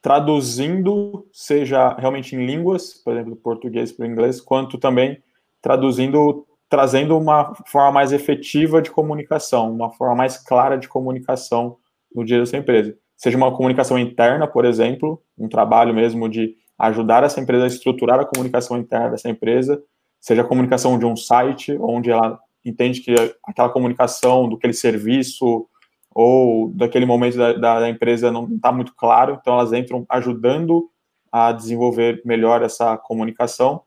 [0.00, 5.20] traduzindo, seja realmente em línguas, por exemplo, português para o inglês, quanto também
[5.60, 11.76] traduzindo, trazendo uma forma mais efetiva de comunicação, uma forma mais clara de comunicação
[12.14, 12.96] no dia da sua empresa.
[13.16, 18.20] Seja uma comunicação interna, por exemplo, um trabalho mesmo de ajudar essa empresa a estruturar
[18.20, 19.82] a comunicação interna dessa empresa,
[20.20, 25.66] seja a comunicação de um site, onde ela entende que aquela comunicação do aquele serviço
[26.12, 30.90] ou daquele momento da, da, da empresa não está muito claro, então elas entram ajudando
[31.30, 33.82] a desenvolver melhor essa comunicação,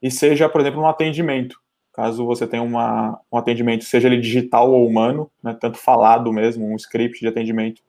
[0.00, 1.60] e seja, por exemplo, um atendimento,
[1.92, 6.66] caso você tenha uma, um atendimento, seja ele digital ou humano, né, tanto falado mesmo,
[6.66, 7.82] um script de atendimento,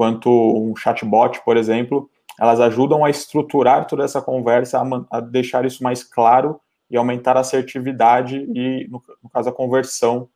[0.00, 2.08] quanto um chatbot, por exemplo,
[2.38, 6.58] elas ajudam a estruturar toda essa conversa, a, a deixar isso mais claro
[6.90, 10.26] e aumentar a assertividade e, no, no caso, a conversão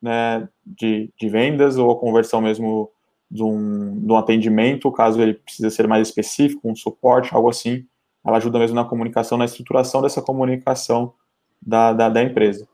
[0.00, 2.90] né, de, de vendas ou a conversão mesmo
[3.30, 7.84] de um, de um atendimento, caso ele precisa ser mais específico, um suporte, algo assim.
[8.24, 11.12] Ela ajuda mesmo na comunicação, na estruturação dessa comunicação
[11.60, 12.66] da, da, da empresa.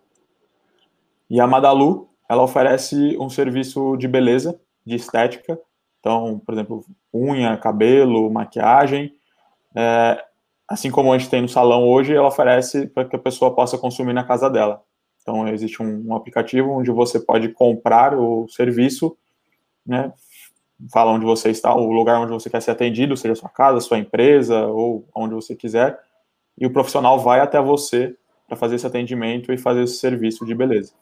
[1.29, 5.59] E a Madalu, ela oferece um serviço de beleza, de estética.
[6.01, 6.85] Então, por exemplo,
[7.15, 9.15] unha, cabelo, maquiagem.
[9.77, 10.25] É,
[10.67, 13.79] assim como a gente tem no salão hoje, ela oferece para que a pessoa possa
[13.79, 14.83] consumir na casa dela.
[15.23, 19.17] Então, existe um, um, aplicativo onde você pode comprar o serviço,
[19.87, 20.13] né?
[20.91, 23.99] Fala onde você está, o lugar onde você quer ser atendido, seja sua casa, sua
[23.99, 26.01] empresa ou onde você quiser,
[26.59, 28.17] e o profissional vai até você
[28.49, 30.93] para fazer esse atendimento e fazer esse serviço de beleza.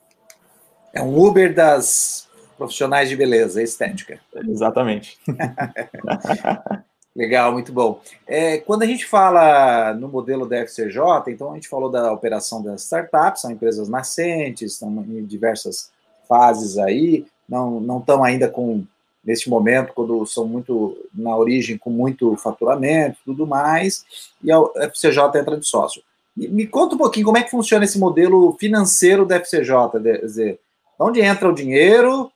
[0.92, 2.27] É um Uber das
[2.58, 4.20] profissionais de beleza, estética.
[4.34, 5.18] Exatamente.
[7.16, 8.00] Legal, muito bom.
[8.26, 12.62] É, quando a gente fala no modelo da FCJ, então a gente falou da operação
[12.62, 15.90] das startups, são empresas nascentes, estão em diversas
[16.28, 18.84] fases aí, não, não estão ainda com,
[19.24, 24.04] neste momento, quando são muito, na origem, com muito faturamento tudo mais,
[24.42, 26.02] e a FCJ entra de sócio.
[26.36, 30.20] Me, me conta um pouquinho como é que funciona esse modelo financeiro da FCJ, quer
[30.20, 30.60] dizer,
[30.98, 32.30] onde entra o dinheiro,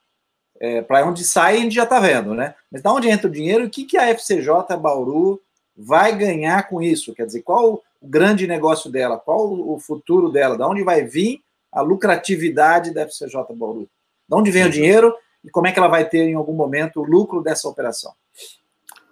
[0.62, 2.54] é, para onde sai, a gente já está vendo, né?
[2.70, 5.40] Mas da onde entra o dinheiro e o que, que a FCJ Bauru
[5.76, 7.12] vai ganhar com isso?
[7.12, 9.18] Quer dizer, qual o grande negócio dela?
[9.18, 10.56] Qual o futuro dela?
[10.56, 11.40] Da onde vai vir
[11.72, 13.88] a lucratividade da FCJ Bauru?
[14.28, 15.12] De onde vem o dinheiro
[15.44, 18.12] e como é que ela vai ter, em algum momento, o lucro dessa operação?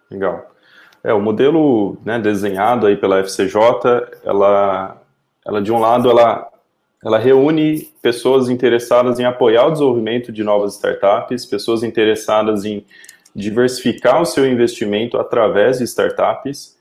[0.09, 0.53] Legal.
[1.03, 3.59] É, o modelo né, desenhado aí pela FCJ,
[4.23, 5.03] ela,
[5.45, 6.49] ela de um lado, ela
[7.05, 12.85] ela reúne pessoas interessadas em apoiar o desenvolvimento de novas startups, pessoas interessadas em
[13.35, 16.77] diversificar o seu investimento através de startups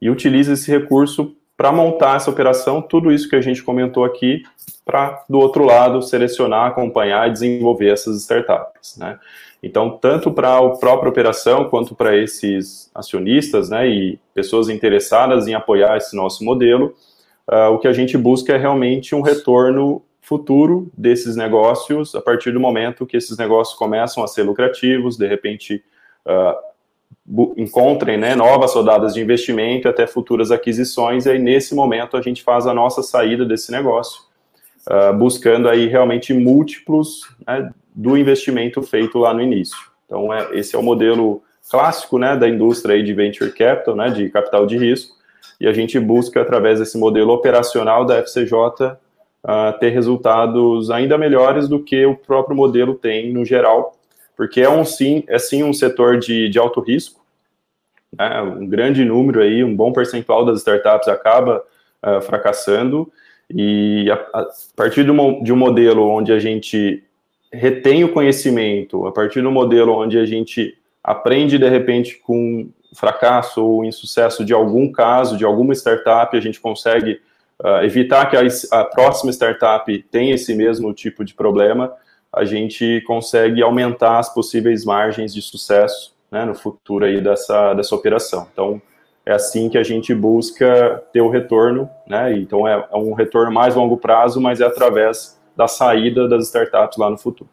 [0.00, 4.42] e utiliza esse recurso para montar essa operação, tudo isso que a gente comentou aqui,
[4.84, 8.96] para, do outro lado, selecionar, acompanhar e desenvolver essas startups.
[8.96, 9.18] Né?
[9.62, 15.54] Então, tanto para a própria operação, quanto para esses acionistas né, e pessoas interessadas em
[15.54, 16.94] apoiar esse nosso modelo,
[17.48, 22.52] uh, o que a gente busca é realmente um retorno futuro desses negócios a partir
[22.52, 25.82] do momento que esses negócios começam a ser lucrativos, de repente
[26.26, 26.68] uh,
[27.56, 32.42] encontrem né, novas rodadas de investimento até futuras aquisições, e aí nesse momento a gente
[32.42, 34.22] faz a nossa saída desse negócio,
[34.86, 39.76] uh, buscando aí realmente múltiplos né, do investimento feito lá no início.
[40.04, 44.28] Então, é, esse é o modelo clássico né, da indústria de venture capital, né, de
[44.30, 45.16] capital de risco,
[45.60, 48.96] e a gente busca, através desse modelo operacional da FCJ, uh,
[49.44, 53.96] ah, ter resultados ainda melhores do que o próprio modelo tem no geral,
[54.36, 57.20] porque é, um, sim, é sim um setor de, de alto risco,
[58.16, 61.62] né, um grande número aí, um bom percentual das startups acaba
[62.04, 63.10] uh, fracassando,
[63.50, 64.46] e a, a
[64.76, 67.02] partir de, uma, de um modelo onde a gente
[67.52, 73.64] retém o conhecimento, a partir do modelo onde a gente aprende de repente com fracasso
[73.64, 77.20] ou insucesso de algum caso, de alguma startup, a gente consegue
[77.62, 78.42] uh, evitar que a,
[78.80, 81.92] a, próxima startup tenha esse mesmo tipo de problema,
[82.32, 87.94] a gente consegue aumentar as possíveis margens de sucesso né, no futuro aí dessa, dessa
[87.94, 88.48] operação.
[88.52, 88.80] Então,
[89.24, 92.32] é assim que a gente busca ter o retorno, né?
[92.38, 96.96] Então, é, é um retorno mais longo prazo, mas é através da saída das startups
[96.96, 97.50] lá no futuro.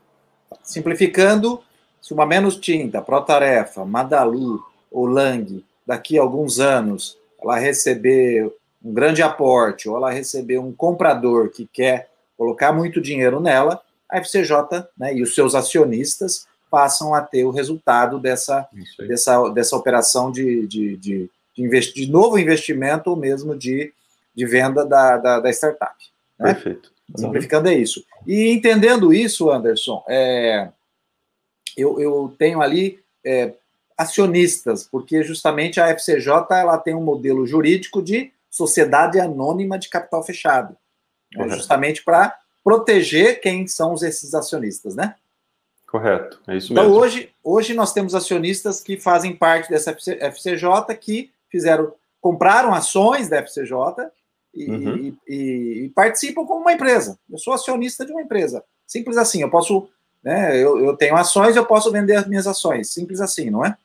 [0.62, 1.62] Simplificando,
[2.02, 4.63] se uma menos tinta, Protarefa, Madalu
[4.95, 8.49] ou Lang, daqui a alguns anos, ela receber
[8.84, 14.19] um grande aporte ou ela receber um comprador que quer colocar muito dinheiro nela, a
[14.19, 18.67] FCJ né, e os seus acionistas passam a ter o resultado dessa,
[18.99, 23.93] dessa, dessa operação de, de, de, de, de novo investimento ou mesmo de,
[24.34, 25.95] de venda da, da, da startup.
[26.39, 26.53] Né?
[26.53, 26.91] Perfeito.
[27.15, 28.03] Simplificando é isso.
[28.25, 30.69] E entendendo isso, Anderson, é,
[31.77, 33.53] eu, eu tenho ali é,
[33.97, 40.23] acionistas, porque justamente a FCJ ela tem um modelo jurídico de sociedade anônima de capital
[40.23, 40.75] fechado,
[41.34, 45.15] né, justamente para proteger quem são esses acionistas, né?
[45.88, 46.97] Correto, é isso então, mesmo.
[46.97, 53.29] Então, hoje, hoje nós temos acionistas que fazem parte dessa FCJ, que fizeram, compraram ações
[53.29, 54.10] da FCJ
[54.53, 54.95] e, uhum.
[54.97, 57.17] e, e, e participam como uma empresa.
[57.31, 58.63] Eu sou acionista de uma empresa.
[58.86, 59.88] Simples assim, eu posso
[60.25, 60.58] né?
[60.58, 62.91] Eu, eu tenho ações, eu posso vender as minhas ações.
[62.91, 63.77] Simples assim, não é?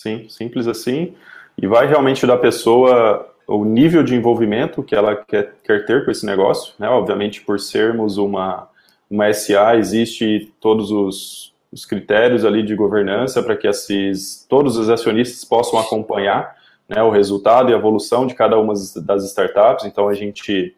[0.00, 1.14] Sim, simples assim.
[1.60, 6.10] E vai realmente da pessoa o nível de envolvimento que ela quer, quer ter com
[6.10, 6.72] esse negócio.
[6.78, 6.88] Né?
[6.88, 8.66] Obviamente, por sermos uma,
[9.10, 14.88] uma SA, existe todos os, os critérios ali de governança para que esses, todos os
[14.88, 16.56] acionistas possam acompanhar
[16.88, 18.72] né, o resultado e a evolução de cada uma
[19.04, 19.84] das startups.
[19.84, 20.74] Então, a gente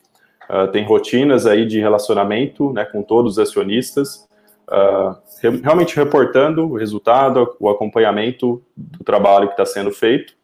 [0.51, 4.27] uh, tem rotinas aí de relacionamento né, com todos os acionistas
[4.73, 5.17] uh,
[5.63, 10.35] realmente reportando o resultado, o acompanhamento do trabalho que está sendo feito,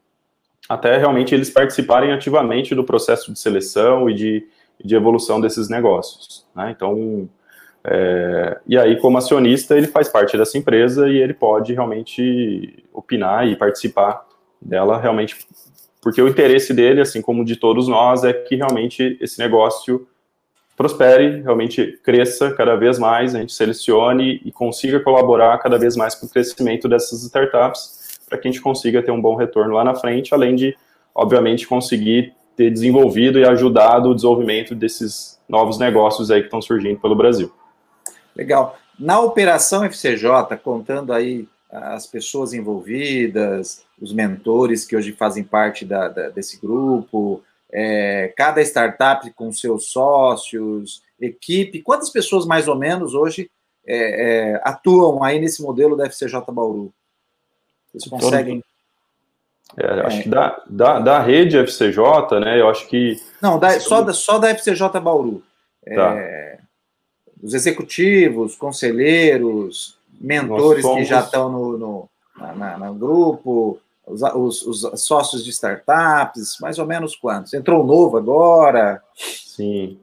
[0.68, 4.46] até realmente eles participarem ativamente do processo de seleção e de,
[4.84, 6.46] de evolução desses negócios.
[6.54, 6.74] Né?
[6.76, 7.28] Então,
[7.82, 13.48] é, e aí, como acionista, ele faz parte dessa empresa e ele pode realmente opinar
[13.48, 14.26] e participar
[14.60, 15.36] dela realmente,
[16.02, 20.06] porque o interesse dele, assim como de todos nós, é que realmente esse negócio
[20.78, 26.14] prospere, realmente cresça cada vez mais, a gente selecione e consiga colaborar cada vez mais
[26.14, 29.82] com o crescimento dessas startups, para que a gente consiga ter um bom retorno lá
[29.82, 30.76] na frente, além de,
[31.12, 37.00] obviamente, conseguir ter desenvolvido e ajudado o desenvolvimento desses novos negócios aí que estão surgindo
[37.00, 37.52] pelo Brasil.
[38.36, 38.78] Legal.
[38.96, 46.08] Na operação FCJ, contando aí as pessoas envolvidas, os mentores que hoje fazem parte da,
[46.08, 53.14] da, desse grupo, é, cada startup com seus sócios, equipe, quantas pessoas mais ou menos
[53.14, 53.50] hoje
[53.86, 56.92] é, é, atuam aí nesse modelo da FCJ Bauru?
[57.92, 58.62] Vocês conseguem?
[59.76, 62.60] É, acho que da, da, da rede FCJ, né?
[62.60, 63.20] Eu acho que.
[63.40, 65.42] Não, da, só, da, só da FCJ Bauru.
[65.84, 66.64] É, tá.
[67.42, 70.98] Os executivos, conselheiros, mentores somos...
[70.98, 73.78] que já estão no, no, na, na, no grupo,
[74.08, 74.22] os,
[74.62, 77.54] os, os, sócios de startups, mais ou menos quantos?
[77.54, 79.02] Entrou novo agora?
[79.14, 79.98] Sim.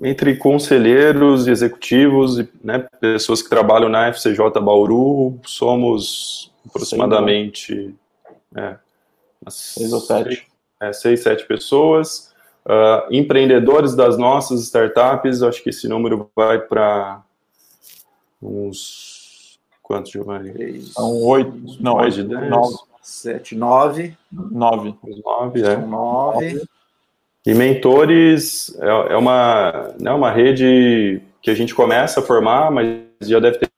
[0.00, 7.94] entre conselheiros e executivos, né, pessoas que trabalham na FCJ Bauru, somos aproximadamente
[8.54, 8.76] é,
[9.48, 10.46] seis ou sete.
[10.80, 12.32] É, seis, sete pessoas.
[12.64, 17.22] Uh, empreendedores das nossas startups, acho que esse número vai para
[18.42, 19.17] uns
[19.88, 20.82] Quantos, Giovanni?
[20.82, 21.50] São oito.
[21.80, 22.50] Não, mais de dez.
[22.50, 22.76] Nove.
[23.00, 24.14] Sete, nove.
[24.30, 24.94] Nove.
[25.24, 25.76] Nove, é.
[25.78, 26.62] Nove.
[27.46, 33.00] E mentores é, é uma, né, uma rede que a gente começa a formar, mas
[33.22, 33.68] já deve ter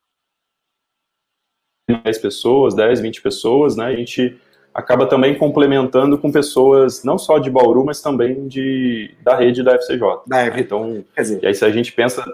[2.02, 3.86] 10 pessoas, 10, 20 pessoas, né?
[3.86, 4.36] A gente
[4.74, 9.76] acaba também complementando com pessoas não só de Bauru, mas também de, da rede da
[9.76, 10.00] FCJ.
[10.26, 10.58] Da né?
[10.58, 12.24] Então, Quer dizer, e aí se a gente pensa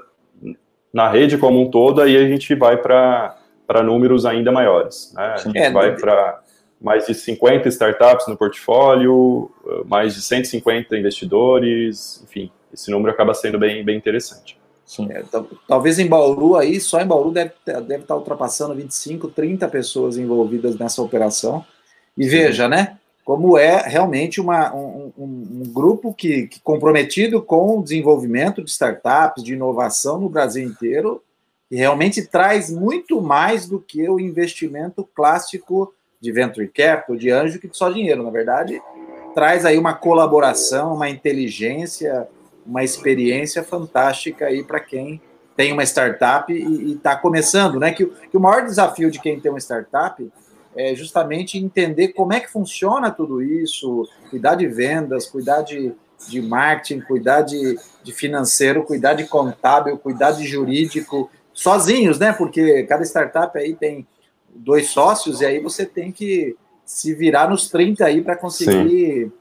[0.95, 3.36] na rede como um todo, aí a gente vai para
[3.67, 5.13] para números ainda maiores.
[5.15, 5.23] Né?
[5.23, 6.41] A gente é, vai para
[6.81, 9.51] mais de 50 startups no portfólio,
[9.87, 14.59] mais de 150 investidores, enfim, esse número acaba sendo bem, bem interessante.
[15.11, 15.25] É,
[15.67, 20.79] talvez em Bauru aí, só em Bauru deve, deve estar ultrapassando 25, 30 pessoas envolvidas
[20.79, 21.65] nessa operação.
[22.17, 22.31] E Sim.
[22.31, 27.83] veja, né, como é realmente uma, um, um, um grupo que, que comprometido com o
[27.83, 31.21] desenvolvimento de startups, de inovação no Brasil inteiro,
[31.71, 37.59] e realmente traz muito mais do que o investimento clássico de venture capital, de anjo,
[37.59, 38.23] que só dinheiro.
[38.23, 38.81] Na verdade,
[39.35, 42.27] traz aí uma colaboração, uma inteligência,
[42.65, 45.21] uma experiência fantástica aí para quem
[45.57, 47.93] tem uma startup e está começando, né?
[47.93, 50.31] Que, que o maior desafio de quem tem uma startup
[50.77, 55.95] é justamente entender como é que funciona tudo isso, cuidar de vendas, cuidar de,
[56.29, 62.33] de marketing, cuidar de, de financeiro, cuidar de contábil, cuidar de jurídico, sozinhos, né?
[62.33, 64.07] Porque cada startup aí tem
[64.55, 66.55] dois sócios e aí você tem que
[66.85, 69.33] se virar nos 30 aí para conseguir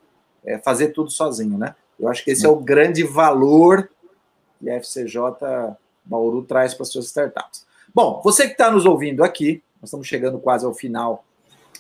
[0.44, 1.76] é, fazer tudo sozinho, né?
[2.00, 3.90] Eu acho que esse é o grande valor
[4.60, 5.20] que a FCJ
[6.04, 7.66] Bauru traz para suas startups.
[7.94, 11.24] Bom, você que está nos ouvindo aqui, nós estamos chegando quase ao final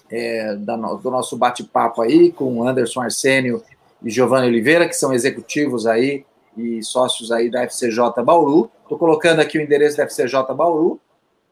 [0.10, 3.64] é, da, do nosso bate-papo aí com Anderson Arsênio
[4.04, 6.26] e Giovanni Oliveira, que são executivos aí
[6.58, 8.70] e sócios aí da FCJ Bauru.
[8.86, 11.02] Estou colocando aqui o endereço da FCJ Bauru,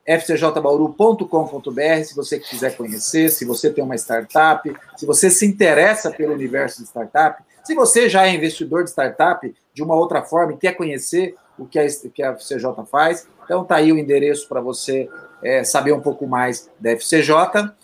[0.05, 6.31] fcjbauru.com.br, se você quiser conhecer, se você tem uma startup, se você se interessa pelo
[6.31, 10.57] universo de startup, se você já é investidor de startup de uma outra forma e
[10.57, 14.61] quer conhecer o que a, que a FCJ faz, então tá aí o endereço para
[14.61, 15.09] você
[15.41, 17.33] é, saber um pouco mais da FCJ.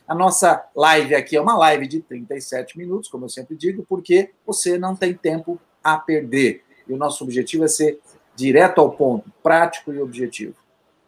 [0.07, 4.29] A nossa live aqui é uma live de 37 minutos, como eu sempre digo, porque
[4.45, 6.61] você não tem tempo a perder.
[6.87, 7.99] E o nosso objetivo é ser
[8.39, 10.55] direto ao ponto, prático e objetivo.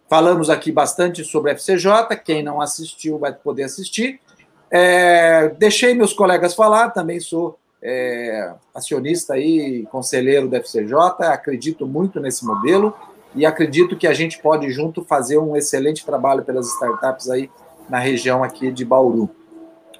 [0.10, 4.20] Falamos aqui bastante sobre FCJ, quem não assistiu vai poder assistir.
[4.70, 12.20] É, deixei meus colegas falar, também sou é, acionista e conselheiro da FCJ, acredito muito
[12.20, 12.94] nesse modelo
[13.34, 17.50] e acredito que a gente pode junto fazer um excelente trabalho pelas startups aí
[17.90, 19.30] na região aqui de Bauru.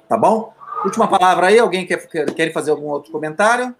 [0.06, 0.52] Tá bom?
[0.84, 3.74] Última palavra aí, alguém quer, quer fazer algum outro comentário?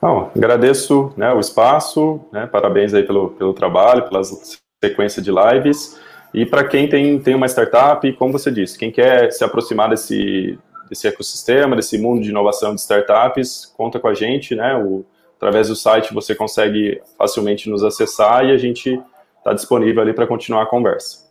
[0.00, 6.00] Não, agradeço né, o espaço, né, parabéns aí pelo, pelo trabalho, pelas sequência de lives.
[6.34, 10.58] E para quem tem, tem uma startup, como você disse, quem quer se aproximar desse,
[10.88, 14.76] desse ecossistema, desse mundo de inovação de startups, conta com a gente, né?
[14.76, 15.04] O,
[15.36, 19.00] através do site você consegue facilmente nos acessar e a gente
[19.38, 21.26] está disponível ali para continuar a conversa.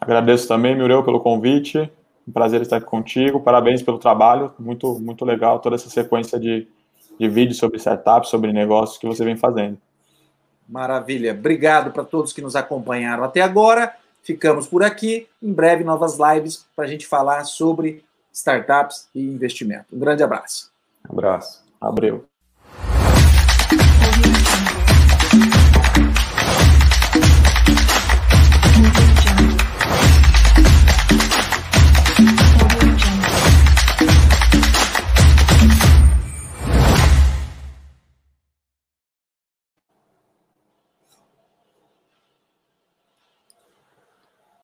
[0.00, 1.90] Agradeço também, Mureu, pelo convite.
[2.26, 3.40] Um prazer estar aqui contigo.
[3.40, 4.52] Parabéns pelo trabalho.
[4.58, 6.66] Muito, muito legal toda essa sequência de,
[7.18, 9.78] de vídeos sobre startups, sobre negócios que você vem fazendo.
[10.68, 11.32] Maravilha.
[11.32, 13.94] Obrigado para todos que nos acompanharam até agora.
[14.22, 15.28] Ficamos por aqui.
[15.42, 18.02] Em breve, novas lives para a gente falar sobre
[18.32, 19.94] startups e investimento.
[19.94, 20.72] Um grande abraço.
[21.08, 21.62] Um abraço.
[21.80, 22.24] Abreu.